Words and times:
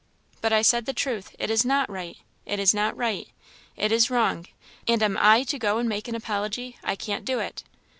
"But 0.41 0.51
I 0.51 0.63
said 0.63 0.87
the 0.87 0.95
truth 0.95 1.35
it 1.37 1.51
is 1.51 1.63
not 1.63 1.87
right! 1.87 2.17
it 2.47 2.57
is 2.59 2.73
not 2.73 2.97
right 2.97 3.27
it 3.77 3.91
is 3.91 4.09
wrong; 4.09 4.47
and 4.87 5.03
am 5.03 5.15
I 5.15 5.43
to 5.43 5.59
go 5.59 5.77
and 5.77 5.87
make 5.87 6.07
an 6.07 6.15
apology! 6.15 6.79
I 6.83 6.95
can't 6.95 7.23
do 7.23 7.37
it." 7.37 7.63